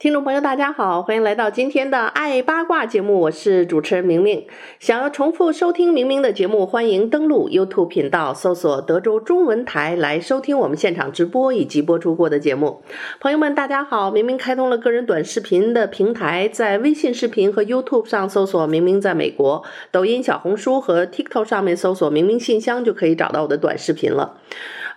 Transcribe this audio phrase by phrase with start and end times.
[0.00, 4.46] 听众朋友，大家好，欢迎来到今天的爱八卦节目，我是主持人明明。
[4.78, 12.80] 想要重复收听明明的节目，欢迎登录 YouTube 频道，搜索德州中文台来收听我们现场直播以及播出过的节目。
[13.18, 24.38] 朋友们，大家好，明明开通了个人短视频的平台，在微信视频和 YouTube 上搜索“明明在美国”，抖音、小红书和 TikTok 上面搜索“明明信箱”就可以找到我的短视频了。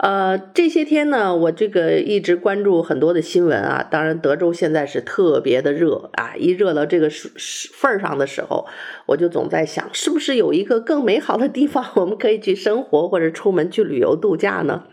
[0.02, 3.88] 呃，这些天呢，我这个一直关注很多的新闻啊。
[3.88, 8.66] 当然，德州现在是特别的热啊，一热到这个份儿上的时候，
[9.06, 14.86] 我就总在想，是不是有一个更美好的地方，我们可以去生活或者出门去旅游度假呢？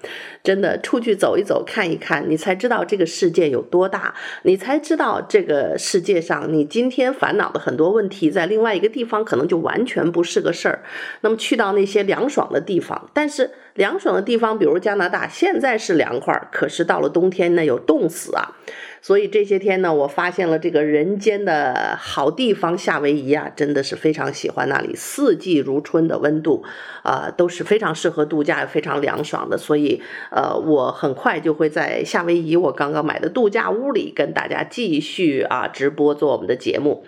[0.44, 10.82] 真的，出去走一走，看一看，你才知道这个世界有多大，你才知道这个世界上你今天烦恼的很多问题，在另外一个地方可能就完全不是个事儿。
[11.22, 13.52] 那么去到那些凉爽的地方，但是。
[13.74, 18.56] 凉爽的地方，比如加拿大，现在是凉快，可是到了冬天呢，有冻死啊。
[19.00, 26.64] 所以这些天呢，我发现了这个人间的好地方——夏威夷啊，真的是非常喜欢那里，四季如春的温度，
[27.02, 29.56] 啊、呃，都是非常适合度假，非常凉爽的。
[29.56, 37.04] 所以，呃，我很快就会在夏威夷我刚刚买的度假屋里跟大家继续啊直播做我们的节目。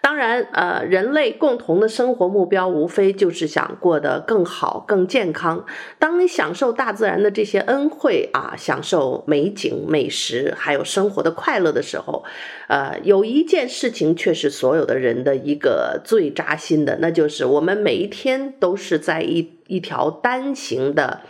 [0.00, 5.64] 当然，呃，人类共同的生活目标无非就是想过得更好、更健康。
[6.00, 12.24] 当你享受大自然的这些恩惠啊，享受美景、美食，还有生活的快乐的时候，
[12.68, 21.20] 呃，有一件事情却是所有的人的一个最扎心的，那就是我们每一天都是在一一条单行的，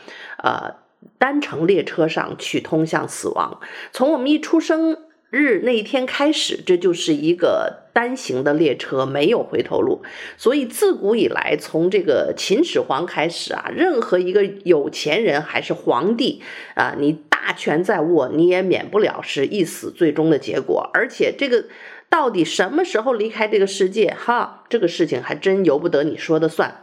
[0.42, 0.76] 呃，
[1.18, 3.60] 单程列车上去通向死亡。
[3.92, 4.96] 从我们一出生
[5.32, 7.80] 日那一天开始，这就是一个。
[7.94, 10.02] 单行的列车没有回头路，
[10.38, 16.40] 所以自古以来，从这个秦始皇开始啊，任何一个有钱人还是皇帝
[16.74, 20.88] 啊，你大权在握，你也免不了是一死最终的结果。
[20.94, 21.66] 而且这个
[22.08, 26.81] 到底什么时候离开这个世界，哈，这个事情还真由不得你说的算。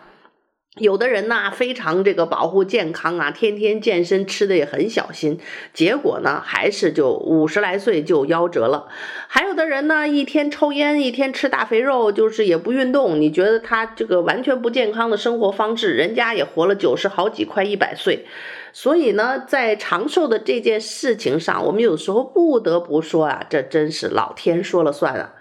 [0.79, 5.37] 有的人呢，非常这个保护健康啊，天天健身，吃的也很小心，
[5.73, 8.87] 结果呢，还是就五十来岁就夭折了。
[9.27, 13.19] 还有的人呢，一天抽烟，一天吃大肥肉，就是也不运动。
[13.19, 18.25] 你觉得他这个完全不健康的生活方式，人家也活了九十好几，快一百岁。
[18.71, 25.33] 所以呢，在长寿的这件事情上，我们有时候不得不说啊，这真是老天说了算啊。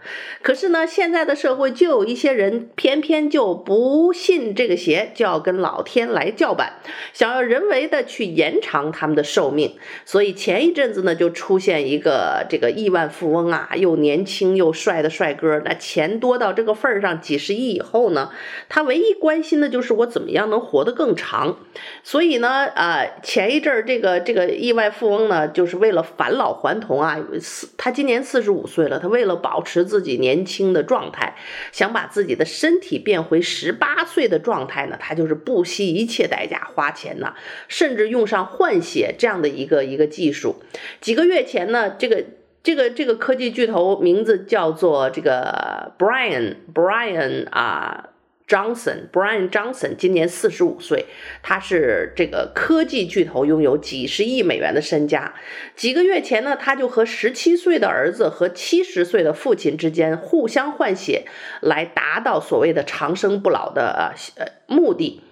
[0.42, 6.74] 可是呢，现在的社会就有一些人偏偏就不信这个邪，就要跟老天来叫板，
[7.12, 9.76] 想要人为的去延长他们的寿命。
[10.06, 18.30] 所以前一阵子呢，就出现一个这个亿万富翁啊，又年轻又帅的帅哥，那钱多到这个份儿上，几十亿以后呢，
[18.68, 21.58] 他唯一关心的就是我怎么样能活得更长。
[22.02, 31.36] 所以呢，啊、前一阵儿，这个这个亿万富翁呢，就是为了返老还童啊，四他今年四十五岁了，他为了保持自己年轻的状态，
[31.72, 37.34] 想把自己的身体变回十八岁的状态呢，他就是不惜一切代价花钱呢，
[37.68, 40.56] 甚至用上换血这样的一个一个技术。
[41.00, 42.24] 几个月前呢，这个
[42.62, 48.07] 这个这个科技巨头名字叫做这个 Brian Brian 啊。
[48.48, 51.04] Johnson，Brian Johnson 今年四十五岁，
[51.42, 55.34] 他是这个科技巨头，拥有几十亿美元的身家。
[55.76, 61.26] 几个月前呢，他就和十七岁的儿子和七十岁的父亲之间互相换血，
[61.60, 65.22] 来达到所谓的长生不老的呃目的。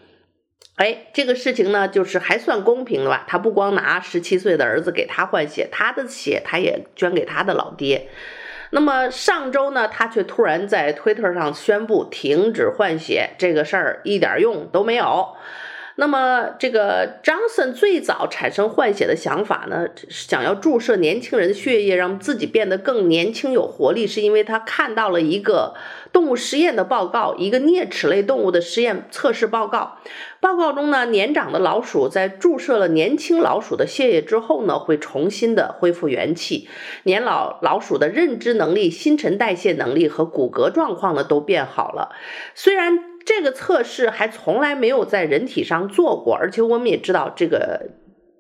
[0.74, 3.24] 哎，这个事情呢，就是还算公平了吧？
[3.26, 8.08] 他不光拿十七岁的儿子给他换血，他的血他也捐给他的老爹。
[8.70, 15.36] 那么上周呢，他却突然在推特上宣布停止换血，这个事儿一点用都没有。
[15.98, 25.74] 那么这个 Johnson 最早产生换血的想法呢，想要注射年轻人的血液，让自己变得更年轻有活力，是因为他看到了一个
[26.12, 29.98] 动物实验的报告，一个啮齿类动物的实验测试报告。
[30.38, 36.68] 报告中呢，年长的老鼠在注射了年轻老鼠的血液之后呢，会重新的恢复元气。
[37.04, 42.14] 年老老鼠的认知能力、新陈代谢能力和骨骼状况呢，都变好了。
[42.54, 47.90] 虽然这个测试还从来没有在人体上做过，而且我们也知道，这个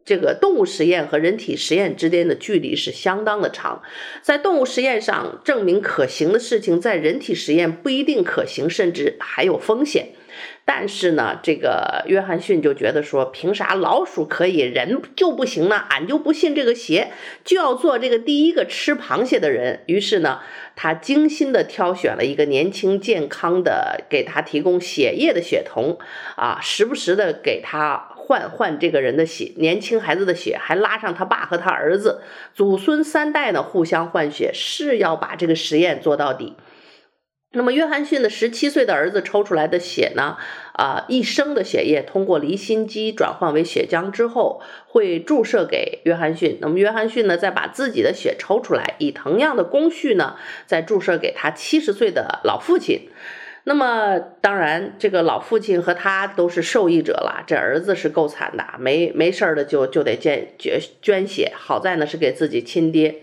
[0.04, 3.82] 这个动物实验和人体实验之间的距离是相当的长，
[4.22, 10.10] 在动物实验上证明可行的事情，在人体实验不一定可行，甚至还有风险。
[10.64, 15.76] 但是呢，这个约翰逊就觉得说，凭啥老鼠可以，人就不行呢？
[15.76, 17.12] 俺就不信这个邪，
[17.44, 19.82] 就要做这个第一个吃螃蟹的人。
[19.86, 20.40] 于是呢，
[20.74, 25.98] 他精心的挑选了一个年轻健康的，给他提供血液的血童，
[26.36, 28.10] 啊，时不时的给他。
[28.26, 32.20] 换换这个人的血，年轻孩子的血，还拉上他爸和他儿子，
[32.52, 36.56] 祖孙三代呢，互相换血，是要把这个实验做到底。
[37.56, 40.36] 那么，约翰逊的十七岁的儿子抽出来的血呢，
[40.74, 46.58] 啊、一升的血液通过离心机转换为血浆之后，会注射给约翰逊。
[46.60, 50.36] 那么，约翰逊呢，再把自己的血抽出来，以同样的工序呢，
[50.66, 53.08] 再注射给他七十岁的老父亲。
[53.64, 57.42] 那么当然，这个老父亲和他都是受益者了。
[57.46, 61.52] 这儿子是够惨的，没没事儿的就就得捐捐捐血。
[61.56, 63.22] 好在呢是给自己亲爹。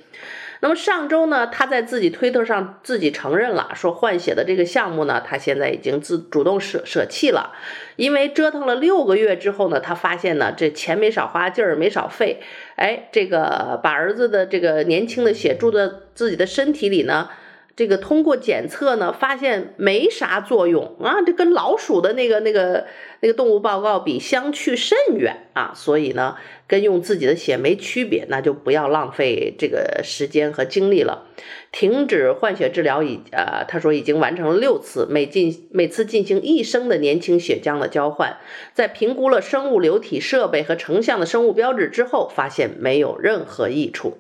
[0.64, 7.52] 那么上周呢，他在自己推特上自己承认了，说换血的这个项目呢，他现在已经自主动舍舍弃了，
[7.98, 12.40] 因为折腾了六个月之后呢，他发现呢这钱没少花，劲儿没少费。
[12.78, 15.82] 哎，这个把儿子的这个年轻的血注到
[16.16, 17.28] 自己的身体里呢。
[17.76, 22.86] 这个通过检测呢，发现没啥作用啊，这跟老鼠的那个那个
[23.22, 26.36] 那个动物报告比相去甚远啊，所以呢，
[26.68, 31.24] 跟用自己的血没区别，那就不要浪费这个时间和精力了，
[31.72, 38.38] 停止换血治疗已呃，他说已经完成了六次，每进每次进行一升的年轻血浆的交换，
[38.76, 44.20] 在评估了生物流体设备和成像的生物标志之后，发现没有任何益处。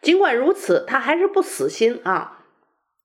[0.00, 2.36] 尽管如此，他还是不死心啊。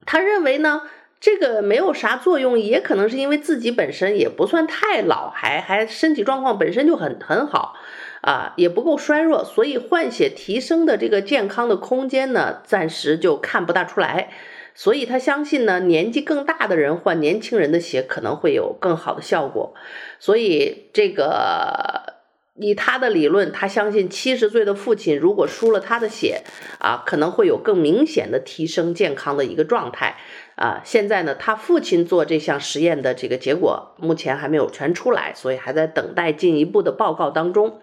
[0.05, 0.81] 他认为呢，
[1.19, 7.75] 这个没有啥作用，也可能是因为自己本身也不算太老，还还身体状况本身就很很好，
[8.21, 14.29] 啊，也不够衰弱，所以换血提升的这个健康的空间呢，暂时就看不大出来。
[14.75, 19.73] 所以他相信呢，年纪更大的人换年轻人的血可能会有更好的效果。
[20.19, 22.12] 所以这个。
[22.55, 26.43] 以他的理论，他相信七十岁的父亲如果输了他的血，
[26.79, 30.17] 啊，可能会有更明显的提升健康的一个状态。
[30.55, 37.81] 啊，现在呢，他父亲做这项实验的这个结果目前还没有全出来，所以还在等待进一步的报告当中。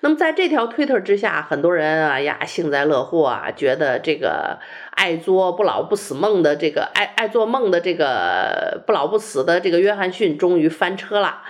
[0.00, 4.60] 那么在这条推特之下，很多人啊呀幸灾乐祸啊，觉得这个
[4.92, 11.42] 爱做不老不死梦的这个爱爱做梦的这个不老不死的这个约翰逊终于翻车了。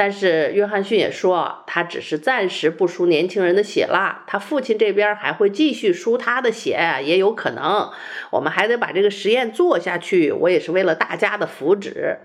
[0.00, 7.90] 但是约翰逊也说，他只是暂时不输年轻人的血啦，他父亲这边还会继续输他的血，也有可能。
[8.30, 12.16] 我们还得把这个实验做下去，我也是为了大家的福祉。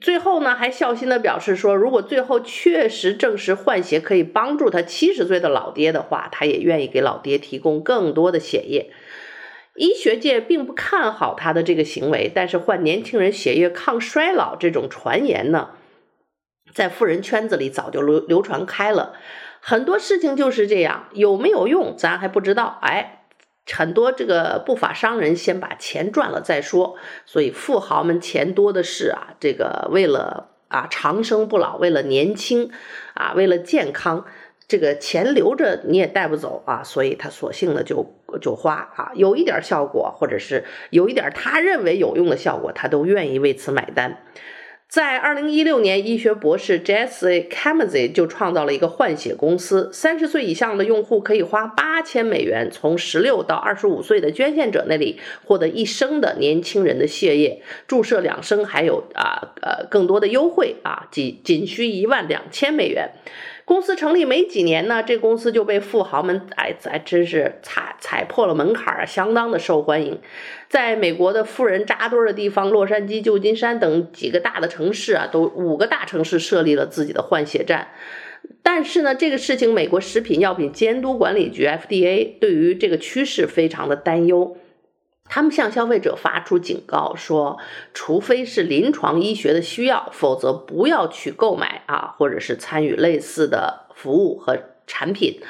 [0.00, 8.90] 最后呢，还孝心的表示说，如果最后确实证实换血可以帮助他七十岁的老爹的话，他也愿意给老爹提供更多的血液。
[9.74, 15.72] 医学界并不看好他的这个行为，但是换年轻人血液抗衰老这种传言呢，
[16.76, 19.14] 在富人圈子里早就流流传开了，
[19.62, 22.78] 很多事情就是这样，有没有用咱还不知道。
[22.82, 23.24] 哎，
[23.72, 32.70] 很多这个不法商人先把钱赚了再说，所以富豪们钱多的是啊，这个为了啊长生不老，为了年轻
[33.14, 34.26] 啊，为了健康，
[34.68, 44.18] 这个钱留着你也带不走啊，所以他索性的就就花啊，有一点效果，或者是有一点他认为有用的效果，他都愿意为此买单。
[44.88, 49.90] 在二零一六年，医学博士 Jesse Camazzi 就创造了一个换血公司。
[49.92, 63.10] 三十岁以上的用户可以花八千美元，从十六到二十五岁的捐献者那里获得一升的年轻人的血液，注射两升还有啊呃更多的优惠啊，仅仅需一万两千美元。
[63.66, 70.20] 公司成立没几年呢，这公司就被富豪们哎，还真是踩踩破了门槛啊，相当的受欢迎。
[70.68, 77.88] 在美国的富人扎堆的地方，洛杉矶、旧金山等几个大的城市啊，都五个大城市设立了自己的换血站。
[78.62, 84.56] 但是呢，这个事情，美国食品药品监督管理局 FDA 对于这个趋势非常的担忧。
[85.28, 87.58] 他们向消费者发出警告说，
[87.92, 95.40] 除非是临床医学的需要，否则不要去购买啊，或者是参与类似的服务和产品。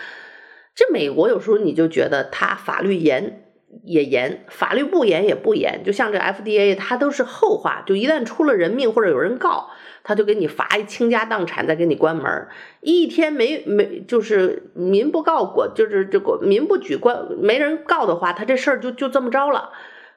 [0.75, 3.45] 这美国有时候你就觉得他法律严
[3.85, 9.71] 也严，法律不严也不严，就像这 FDA，它都是后话，就一旦出了人命或者有人告。
[10.07, 12.47] 他就给你罚一倾家荡产，再给你关门。
[12.81, 19.73] 一天没没就是民不告过，就是这个民不举关，没人告的话，他这事儿就就这么着了。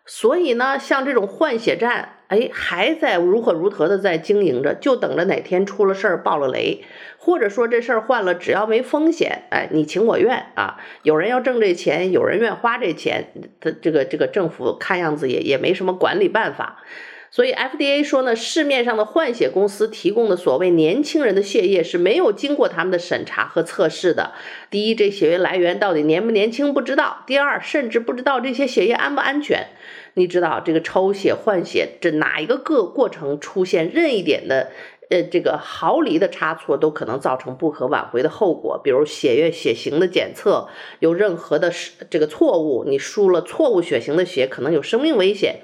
[0.06, 6.84] 所以呢，像这种换血站，哎，还在如火如荼的在经营着，就等着哪天出了事儿爆了雷，
[7.18, 16.84] 或者说这事儿换了，只要没风险，哎，你情我愿啊，有人要挣这钱，有人愿花这钱，他这个这个政府看样子也也没什么管理办法。
[17.32, 24.34] 所以 FDA 说呢，市面上的换血公司提供的所谓年轻人的血液是没有经过他们的审查和测试的。
[24.72, 29.68] 第一，这血液来源到底年不年轻不知道；第二，甚至不知道这些血液安不安全。
[30.16, 34.72] 你知道这个抽血换血，这哪一个个过程出现任意点的，
[35.12, 38.82] 呃，这个毫厘的差错，都可能造成不可挽回的后果。
[38.84, 40.68] 比如血液血型的检测
[41.00, 41.72] 有任何的
[42.10, 45.60] 这个错误，你输了错误血型的血，可能有生命危险。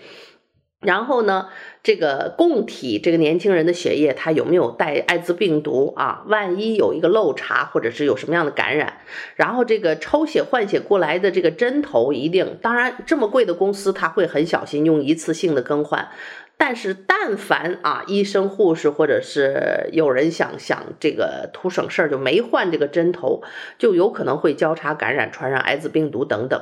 [0.82, 1.48] 然后呢，
[1.82, 6.24] 这个供体这个年轻人的血液，他有没有带艾滋病毒啊？
[6.28, 9.00] 万一有一个漏查，或者是有什么样的感染，
[9.36, 16.10] 然后这个抽血换血过来的这个针头一定，当然这么贵的公司他会很小心用一次性的更换，
[16.56, 23.42] 但是但凡啊医生护士或者是有人想想这个图省事儿就没换这个针头，
[23.80, 26.62] 就有可能会交叉感染传染艾滋病毒等等。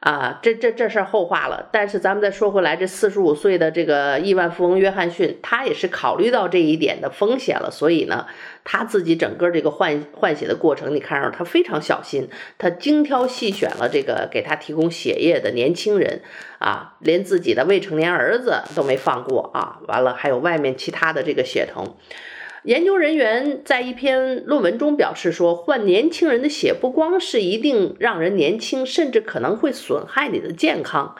[0.00, 1.68] 啊，这这这是后话了。
[1.72, 8.26] 但是咱们再说回来，这四十五岁的这个亿万富翁约翰逊，他也是考虑到这一点的风险了，所以呢，
[8.62, 12.28] 他自己整个这个换换血的过程，你看着他非常小心，
[12.58, 16.22] 他精挑细选了这个给他提供血液的年轻人，
[16.60, 19.80] 啊，连自己的未成年儿子都没放过啊。
[19.88, 21.96] 完了，还有外面其他的这个血统。
[22.68, 31.16] 研究人员在一篇论文中表示说，换年轻人的血不光是一定让人年轻，甚至可能会损害你的健康。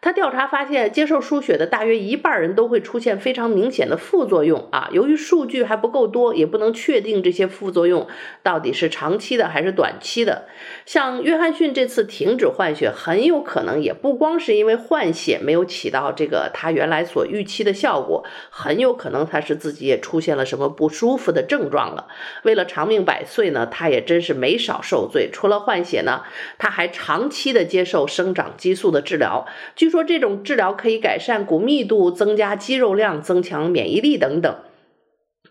[0.00, 4.88] 他调查发现，接受输血的大约一半人都会出现非常明显的副作用啊。
[4.92, 8.06] 由于数据还不够多，也不能确定这些副作用
[8.42, 10.46] 到底是长期的还是短期的。
[10.86, 22.06] 像约翰逊这次停止换血，很有可能也不光是因为换血没有起到这个他原来所预期的效果，很有可能他是自己也出现了什么不舒服的症状了。
[22.44, 25.28] 为了长命百岁呢，他也真是没少受罪。
[25.32, 26.22] 除了换血呢，
[26.56, 29.46] 他还长期的接受生长激素的治疗。
[29.74, 34.56] 据说这种治疗可以改善骨密度、增加肌肉量、增强免疫力等等。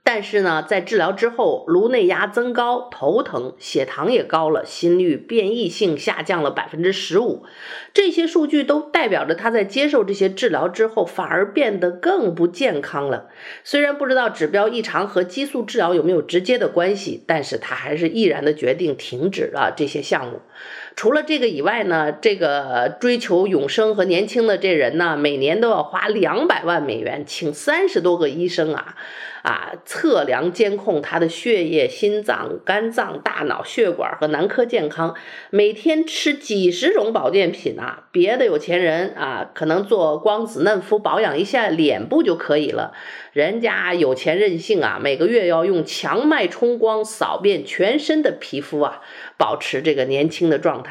[0.03, 7.44] 但是呢，在治疗之后，颅内压增高、头疼、血糖也高了，心率变异性下降了百分之十五。
[7.94, 13.27] 这些数据都代表着他在接受这些治疗之后，反而变得更不健康了。
[13.65, 20.39] 虽然不知道指标异常和激素治疗有没有直接的关系，但是他还是毅然的决定停止了这些项目。
[20.97, 28.95] 除了这个以外呢，这个追求永生和年轻的这人呢，每年都要花两百万美元，请三十多个医生啊。
[29.43, 35.15] 啊，测量监控他的血液、心脏、肝脏、大脑、血管和男科健康，
[35.51, 38.07] 每天吃几十种保健品啊！
[38.11, 42.91] 别的有钱人啊，可能做光子嫩肤保养一下脸部就可以了，
[43.31, 49.01] 人家有钱任性啊，每个月要用强脉冲光扫遍全身的皮肤啊，
[49.37, 50.87] 保持这个年轻的状态。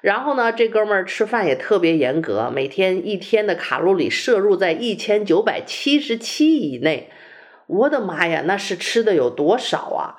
[0.00, 7.10] 然后呢，这哥们儿吃饭也特别严格，每天一天的卡路里摄入在一千九百七十七以内。
[7.68, 10.18] 我的妈呀，那是吃的有多少啊？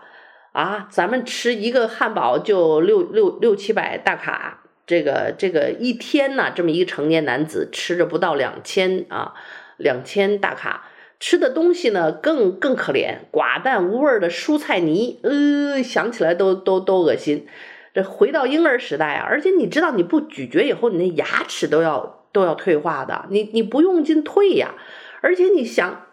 [0.54, 9.34] 啊，咱们吃一个汉堡就六六六七百大卡，这个这个一天呢，这么一个成年男子吃着不到两千啊，
[9.78, 10.88] 两千大卡，
[11.20, 17.46] 吃的东西呢更更可怜，寡淡无味的蔬菜泥，呃，想起来都都都恶心。
[17.94, 24.76] 这回到婴儿时代啊，而且你知道你不咀嚼以后，你那牙齿都要都要退化的，你你不用劲退呀，
[25.22, 26.08] 而且你想。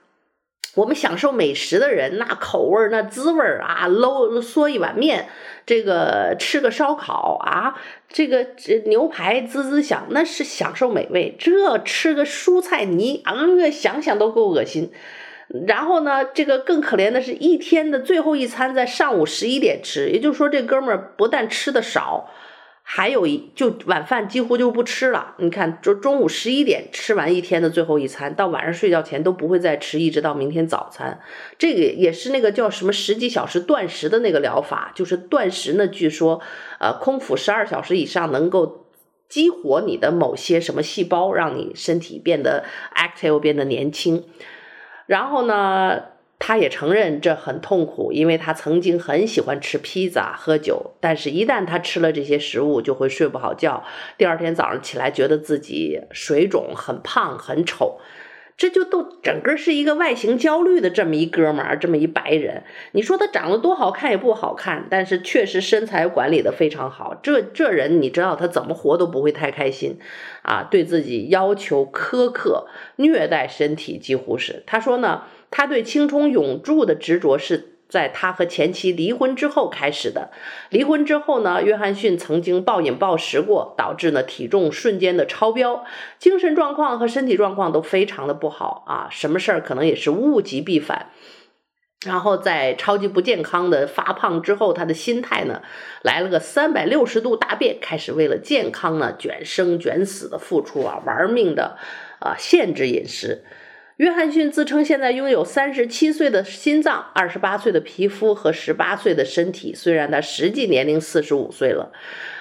[0.76, 5.26] 我们享受美食的人，那口味儿那滋味儿啊，搂嗦一碗面，
[5.66, 7.74] 这个吃个烧烤啊，
[8.08, 11.34] 这个这牛排滋滋响，那是享受美味。
[11.36, 14.92] 这吃个蔬菜泥，啊、嗯，想想都够恶心。
[15.66, 22.30] 然后呢，这个更可怜的是一天的最后一餐在上午十一点吃，也就是说，这哥们儿不但吃的少。
[22.82, 31.20] 还有一就晚饭几乎就不吃了，你看，就中午十一点吃完一天的最后一餐，到晚上睡觉前都不会再吃，一直到明天早餐。
[31.56, 36.40] 这个也是那个叫什么十几小时断食的那个疗法，就是断食呢，据说
[36.80, 38.86] 呃空腹十二小时以上能够
[39.28, 42.64] 激活你的某些什么细胞，让你身体变得
[42.96, 44.24] active，变得年轻。
[45.10, 46.00] 然后呢，
[46.38, 53.82] 他也承认这很痛苦，因为他曾经很喜欢吃披萨、喝酒，但是一旦他吃了这些食物，就会睡不好觉，
[54.16, 57.98] 第二天早上起来觉得自己水肿、很胖、很丑。
[58.60, 62.62] 这就都整个是一个外形焦虑的这么一哥们儿，这么一白人。
[62.92, 67.18] 你说他长得多好看也不好看，但是确实身材管理得非常好。
[67.22, 69.98] 这这人你知道他怎么活都不会太开心，
[70.42, 74.62] 啊，对自己要求苛刻，虐待身体几乎是。
[74.66, 77.76] 他说呢，他对青春永驻的执着是。
[77.90, 80.30] 在他和前妻离婚之后开始的。
[80.70, 85.84] 离婚之后呢，约翰逊曾经暴饮暴食过，导致呢体重瞬间的超标，
[86.18, 89.08] 精神状况和身体状况都非常的不好啊。
[89.10, 91.10] 什么事儿可能也是物极必反。
[92.06, 95.60] 然后在超级不健康的发胖之后，他的心态呢
[96.00, 101.76] 来了个三百六十度大变，开始为了健康呢卷生卷死的付出啊，玩命的
[102.20, 103.44] 啊限制饮食。
[104.00, 111.92] 约翰逊自称现在拥有三十七岁的心脏、二十八岁的皮肤和十八岁的身体，虽然他实际年龄四十五岁了。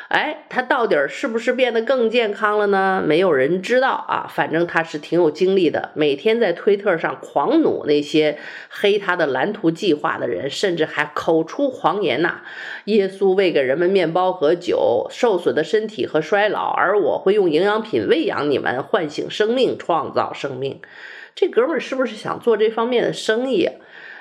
[0.07, 3.03] 哎，他到底是不是变得更健康了呢？
[3.05, 4.25] 没有人知道啊。
[4.33, 8.37] 反正他是挺有精力的，每天在推特上狂怒那些
[8.69, 12.39] 黑他的蓝图计划的人，甚至还口出狂言呐、
[12.85, 20.79] 耶稣喂给人们面包和酒，受损的身体和衰老，而我会用营养品喂养你们，唤醒生命，创造生命。
[21.39, 23.69] 这哥们儿是不是想做这方面的生意？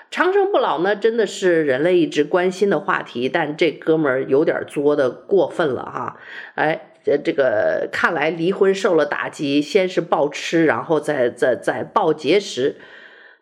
[0.09, 6.17] 长生不老呢，真的是人类一直关心的话题，但这哥们儿有点作的过分了哈！
[6.55, 12.77] 哎，这这个看来离婚受了打击，先是暴吃，然后再再再暴节食，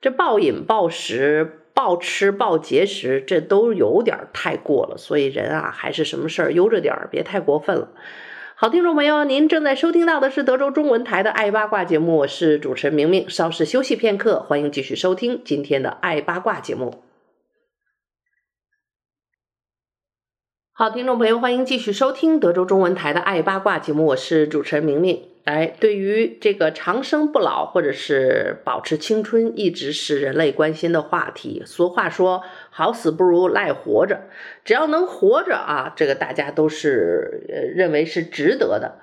[0.01, 4.97] 这暴饮暴食、暴吃暴节食，这都有点太过了。
[4.97, 7.91] 所以人啊，还是什么事儿悠着点儿，别太过分了。
[8.59, 13.29] 好，听众朋友，您正在收听到的是德州中文台的《爱八卦》节目，我是主持人明明。
[13.29, 17.03] 稍事休息片刻，欢迎继续收听今天的《爱八卦》节目。
[20.73, 25.36] 好，听众朋友，欢迎继续收听德州中文台的《爱八卦》节目，我是主持人明明。
[25.47, 31.63] 哎，对于这个长生不老或者是保持青春，一直是人类关心的话题。
[31.65, 34.23] 俗话说，好死不如赖活着，
[34.65, 38.99] 只要能活着啊，这个大家都是呃认为是值得的。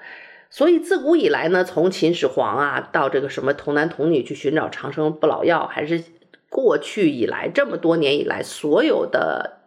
[0.49, 6.03] 所以自古以来呢，从秦始皇啊到这个什么童男童女去寻找长生不老药，还是
[6.49, 9.59] 过去以来这么多年以来，所有的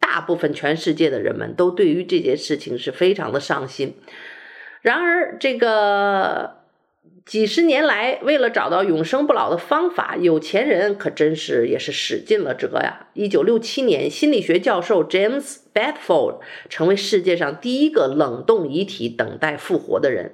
[0.00, 3.96] 大部分全世界的人们都对于这件事情是非常的上心。
[4.82, 6.61] 然而，这个
[7.24, 13.06] 几十年来，为了找到永生不老的方法，有钱人可真是也是使尽了责呀。
[13.14, 20.32] 一九六七年，心理学教授 James Bedford 成为世界上第一个冷冻遗体等待复活的人。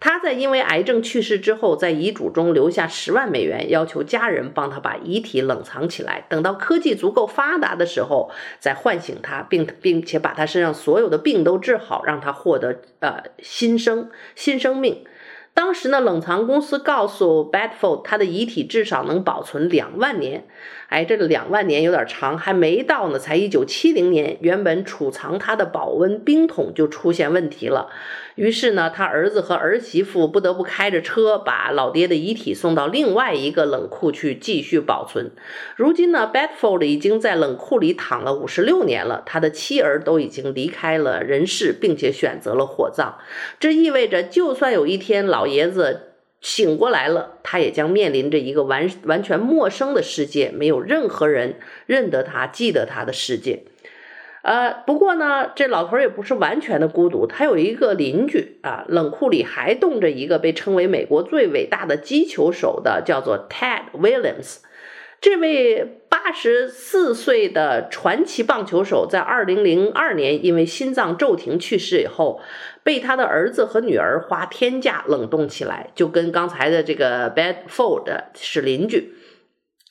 [0.00, 15.04] 他在因为癌症去世之后，在遗嘱中留下十万美元，要求家人帮他把遗体冷藏起来，等到科技足够发达的时候，再唤醒他，并并且把他身上所有的病都治好，让他获得呃新生新生命。
[15.54, 20.48] 当时呢，冷藏公司告诉 Bedford，他的遗体至少能保存两万年。
[20.94, 27.90] 哎，这个两万年有点长，还没到呢，才一九七零年，原本储藏他的保温冰桶就出现问题了。
[28.36, 35.32] 于是呢，他儿子和儿媳妇不得不开着车把老爹的遗体送到另外一个冷库去继续保存。
[35.74, 43.18] 如今呢，Bedford 已经在冷库里躺了五十六年了，他的妻儿都已经离开了人世，并且选择了火葬。
[43.58, 46.13] 这意味着，就算有一天老爷子
[46.44, 53.64] 醒过来了，他也将面临着一个完完全陌生的世界，没有任何人认得他、记得他的世界。
[54.42, 64.58] 呃，不过呢，这老头也不是完全的孤独，他有一个邻居啊，冷库里还冻着一个被称为美国最伟大的击球手的，叫做 Ted Williams。
[65.22, 72.42] 这位八十四岁的传奇棒球手，在二零零二年因为心脏骤停去世以后，
[72.84, 79.14] 被他的儿子和女儿花天价冷冻起来，就跟刚才的这个 Bedford 是邻居。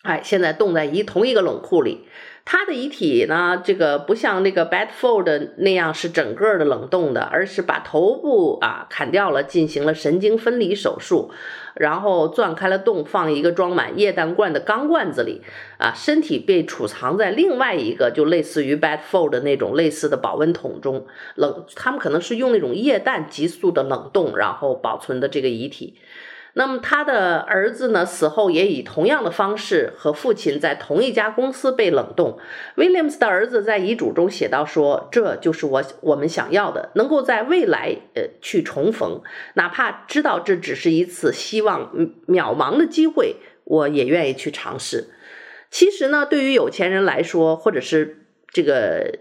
[0.04, 2.08] 哎，现在冻在一同一个冷库里。
[2.46, 11.32] 他的遗体呢，这个不像那个 Bedford 那样是整个的冷冻的，而是把头部啊砍掉了，进行了神经分离手术，
[11.74, 15.42] 然后钻开了洞，放一个装满液氮罐的钢罐子里，
[15.78, 25.96] 啊，身体被储藏在另外一个就类似于 Bedford 那种类似的保温桶中，冷，他们可能是用那种液氮急速的冷冻，然后保存的这个遗体。
[26.56, 32.38] 那么他的儿子呢，死后也以同样的方式和父亲在同一家公司被冷冻。
[32.76, 39.22] Williams 的儿子在遗嘱中写道说：“这就是我我们想要的，能够在未来呃去重逢，
[39.56, 41.92] 哪怕知道这只是一次希望
[42.28, 45.10] 渺茫的机会，我也愿意去尝试。”
[45.72, 49.18] 其实呢，对于有钱人来说，或者是这个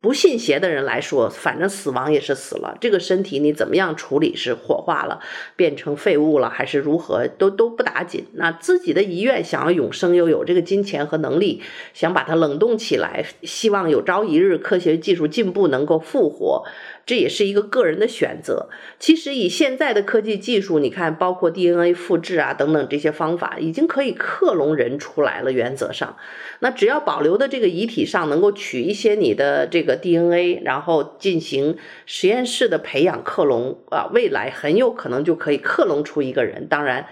[0.00, 5.20] 不信邪的人来说，反正死亡也是死了，这个身体你怎么样处理，是火化了，
[5.56, 8.26] 变成废物了，还是如何，都都不打紧。
[8.34, 11.62] 那自己的遗愿想要永生，又有这个金钱和能力，
[11.94, 16.64] 想把它冷冻起来，希望有朝一日科学技术进步能够复活。
[17.08, 18.68] 这也是一个个人的选择。
[18.98, 25.50] 其实以现在的科技技术，你看，包括 DNA 复制啊等等这些方法，已经可以克隆人出来了。
[25.50, 26.18] 原则上，
[26.60, 36.66] 那只要保留的这个遗体上能够取一些你的这个 DNA，然后进行实验室的培养克隆啊，未来很有可能就可以克隆出一个人。
[36.68, 37.06] 当然，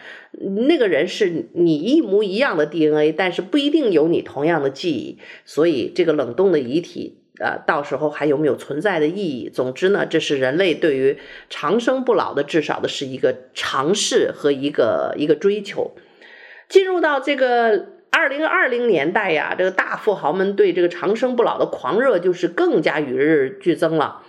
[0.66, 5.16] 那个人是你一模一样的 DNA，但是不一定有你同样的记忆。
[5.46, 7.16] 所以这个冷冻的遗体。
[7.38, 9.50] 呃，到时候还有没有存在的意义？
[9.50, 11.18] 总之呢，这是人类对于
[11.50, 15.92] 长生不老的至少的是一个尝试和一个一个追求。
[16.68, 24.22] 进入到这个二零二零年代呀，这个大富豪们对这个长生不老的狂热就是更加与日俱增了。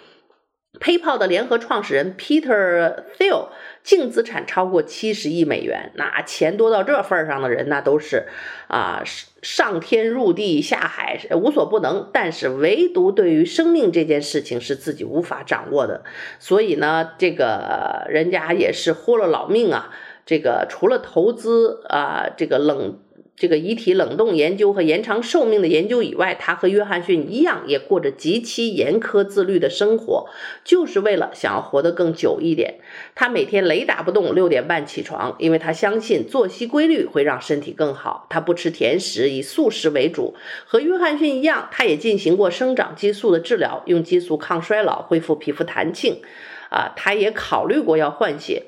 [0.80, 3.48] PayPal 的联合创始人 Peter Thiel
[3.84, 8.26] 净资产超过七十亿美元，那钱多到这份上的人，那都是
[8.68, 9.02] 啊
[9.42, 16.04] 上天入地下海无所不能，但是唯独对于生命这件事情是自己无法掌握的，
[16.40, 19.90] 所以呢，这个人家也是豁了老命啊，
[20.26, 23.00] 这个除了投资啊，这个冷。
[23.38, 30.28] 这个遗体冷冻研究和延长寿命的研究以外，他和约翰逊一样，也过着极其严苛自律的生活，
[30.64, 32.80] 就是为了想要活得更久一点。
[33.14, 38.26] 他每天雷打不动六点半起床，因为他相信作息规律会让身体更好。
[38.32, 40.34] 他不吃甜食，以素食为主。
[40.66, 46.22] 和约翰逊一样，他也进行过生长激素的治疗，用激素抗衰老，恢复皮肤弹性。
[46.70, 48.64] 啊，他也考虑过要换血。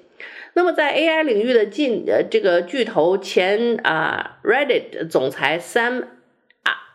[0.53, 6.05] 那么，在 AI 领域的进呃这个巨头前啊，Reddit 总裁 Sam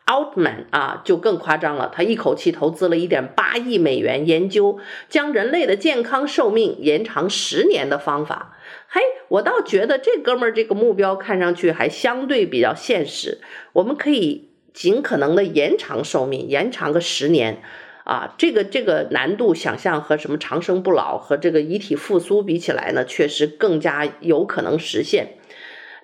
[0.07, 8.59] Altman 啊就更夸张了，他一口气投资了一点八亿美元研究将人类的健康寿命延长十年的方法。
[8.89, 13.39] 嘿，我倒觉得这哥们儿这个目标看上去还相对比较现实，
[13.73, 17.63] 我们可以尽可能的延长寿命，延长个十年。
[18.05, 25.39] 啊，这个这个难度想象和什么长生不老和这个遗体复苏比起来呢，确实更加有可能实现。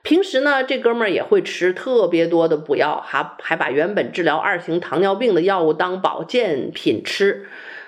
[0.02, 7.46] 平时呢，这哥们儿也会吃特别多的补药，还还把原本治疗二型糖尿病的药物当保健品吃。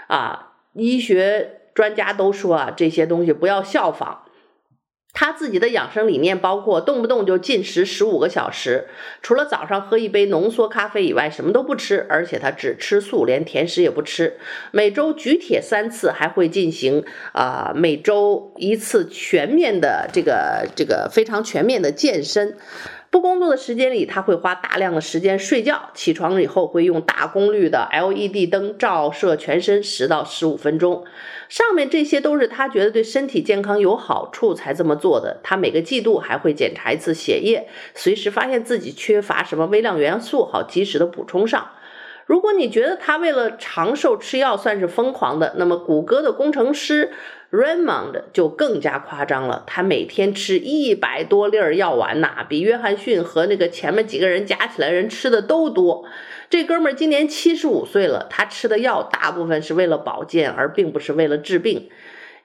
[0.09, 4.25] 啊，医学专家都说啊，这些东西不要效仿。
[5.13, 8.89] 他自己的养生理念包括动不动就禁食十五个小时，
[9.21, 14.39] 除了早上喝一杯浓缩咖啡以外，什么都不吃，而且他只吃素，连甜食也不吃。
[14.73, 22.57] 每周举铁三次，还会进行啊、每周一次全面的这个这个非常全面的健身。
[23.13, 25.91] 不工作的时间里，他会花大量的时间睡觉。
[25.93, 31.05] 起床以后会用大功率的 LED 灯照射全身十到十五分钟。
[31.51, 35.41] 上面这些都是他觉得对身体健康有好处才这么做的。
[35.43, 41.69] 他每个季度还会检查一次血液，随时发现自己缺乏什么微量元素，好及时的补充上。
[42.25, 47.13] 如果你觉得他为了长寿吃药算是疯狂的，那么谷歌的工程师。
[47.53, 56.07] Raymond 就更加夸张了，他每天吃一百多粒儿药丸呐，比约翰逊和那个前面几个人加起来人吃的都多。
[56.49, 61.91] 这哥们儿今年七十五岁了，他吃的药大部分是为了保健，而并不是为了治病。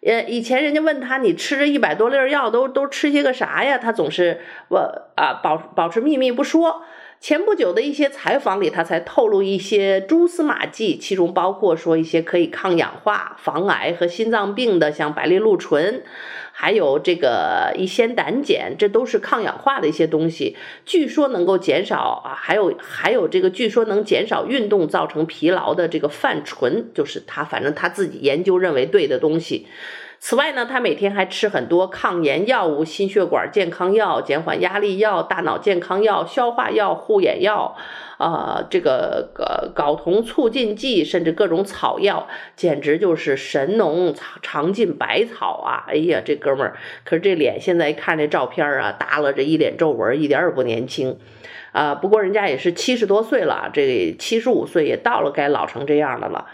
[0.02, 3.78] 呃，以前人家问他，你吃这一百多粒儿药都都吃些个啥呀？
[3.78, 6.84] 他总是我啊保保持秘密不说。
[7.19, 16.03] 前不久的一些采访里，他才透露一些蛛丝马迹，其中包括说一些可以抗氧化、防癌和心脏病的，像白藜芦醇，
[16.51, 29.67] 还有这个乙酰胆碱，这都是抗氧化的一些东西，据说能够减少啊，还有还有这个据说能减少运动造成疲劳的这个泛醇，就是他反正他自己研究认为对的东西。
[30.19, 37.75] 此外呢，他每天还吃很多抗炎药物、心血管健康药、减缓压力药、大脑健康药、消化药、护眼药，
[38.17, 45.86] 啊、呃，这个呃睾酮促进剂，甚至各种草药，简直就是神农尝尽百草啊！
[45.88, 46.75] 哎呀，这哥们儿，
[47.06, 51.19] 可是这脸现在一看这照片啊，耷拉着一脸皱纹，一点也不年轻
[51.71, 51.93] 啊。
[51.93, 56.47] 不过人家也是七十多岁了，这七十五岁也到了该老成这样的了。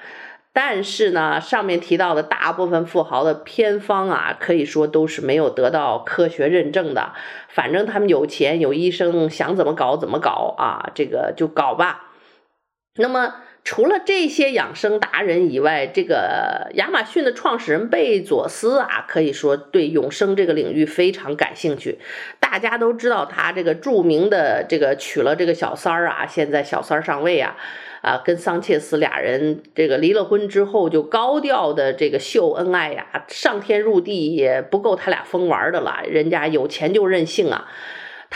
[0.55, 7.13] 但是呢，上面提到的大部分富豪的偏方啊，可以说都是没有得到科学认证的。
[7.49, 12.11] 反正他们有钱有医生，想怎么搞怎么搞啊，这个就搞吧。
[12.97, 13.33] 那么
[13.65, 21.97] 除了这些养生达人以外，这个亚马逊的创始人贝佐斯啊，可以说对永生这个领域非常感兴趣。
[22.41, 27.55] 大家都知道他这个著名的这个娶了这个小三儿啊，现在小三儿上位啊，
[28.01, 37.69] 啊，跟桑切斯俩人这个离了婚之后就高调的这个秀恩爱呀，上天入地也不够他俩疯玩的了，人家有钱就任性啊。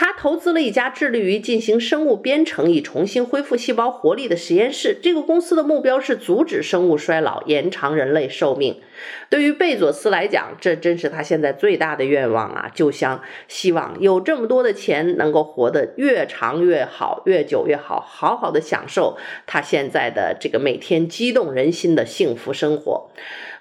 [0.00, 4.96] 他投资了一家致力于进行生物编程以重新恢复细胞活力的实验室。
[5.02, 8.80] 这个公司的目标是阻止生物衰老，延长人类寿命。
[9.28, 12.70] 对于贝佐斯来讲，这真是他现在最大的愿望啊！
[12.72, 23.10] 就像希望有这么多的钱，能够活得越长越好，越久越好，好好的享受他现在的这个每天激动人心的幸福生活。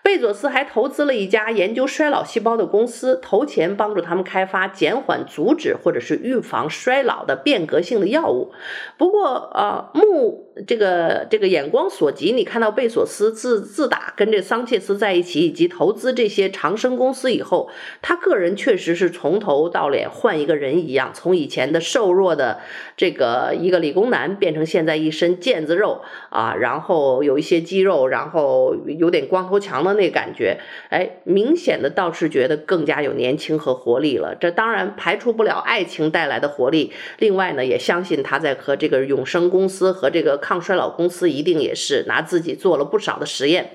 [0.08, 8.54] 贝佐斯还投资了一家研究衰老细胞的公司，投钱帮助他们开发减缓、阻止或者是预防衰老的变革性的药物。
[8.98, 17.70] 不过，呃，目这个这个眼光所及，你看到贝索斯自自打跟这桑切斯在一起，以及投资这些长生公司以后，
[18.02, 22.60] 他个人确实是从头到脸换一个人一样，从以前的瘦弱的
[22.96, 29.98] 这个一个理工男，变成现在一身腱子肉啊，然后有一些肌肉，然后有点光头强的。
[29.98, 34.36] 那感觉，哎，明显的倒是觉得更加有年轻和活力了。
[34.36, 36.92] 这当然排除不了爱情带来的活力。
[37.18, 43.72] 另外呢，也相信他在和这个永生公司和这个抗衰老公司一定也是拿自己做了不少的实验。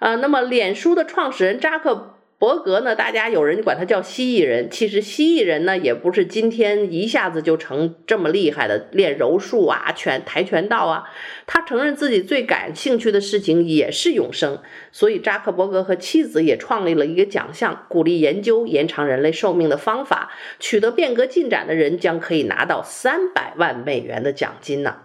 [0.00, 2.16] 呃，那么脸书的创始人扎克。
[2.42, 11.04] 伯格呢，大家有人管他叫蜥蜴人，其实蜥蜴人呢也不是今天一下子就成这么厉害的，练柔术啊、拳、跆拳道啊。
[11.46, 14.58] 他承认自己最感兴趣的事情也是永生，
[14.90, 24.96] 所以扎克伯格和妻子也创立了一个奖项，鼓励研究延长人类寿命的方法，取得变革进展的人将可以拿到三百万美元的奖金呢。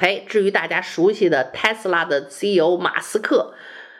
[0.00, 3.54] 哎，至于大家熟悉的特斯拉的 CEO 马斯克。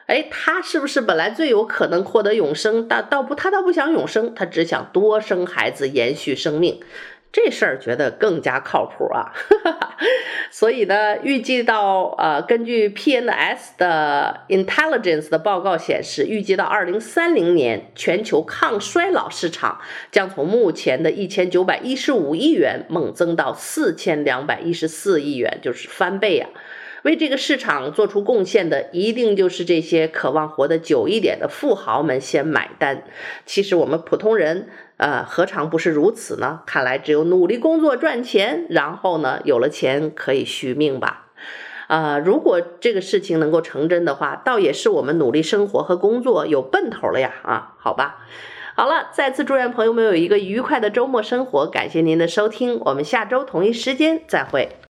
[0.06, 2.88] 哎，他是不是本来最有可能获得永生？
[2.88, 6.80] 但倒不，他倒不想永生，他只想多生孩子，延续生命。
[7.32, 9.32] 这事儿觉得更加靠谱啊。
[10.50, 26.50] 所以呢，预计到呃，根据 PNS 的 Intelligence 的报告显示，预计到二零三零年，全球抗衰老市场将从目前的一千九百一十五亿元猛增到四千两百一十四亿元，就是翻倍啊。
[27.02, 33.04] 为这个市场做出贡献的，一定就是这些渴望活得久一点的富豪们先买单。
[33.46, 34.68] 其实我们普通人，
[35.00, 36.60] 呃，何尝不是如此呢？
[36.66, 41.28] 看来只有努力工作赚钱，然后呢，有了钱可以续命吧。
[41.88, 47.32] 呃，如果这个事情能够成真的话，倒也是我们努力生活和工作有奔头了呀。
[47.44, 48.26] 啊，好吧。
[48.76, 51.66] 好了，再次祝愿朋友们有一个愉快的周末生活。
[51.66, 54.80] 感谢您的收听，我们下周同一时间再会。